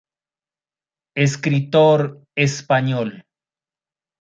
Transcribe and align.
Escritor 1.15 2.25
español. 2.33 3.23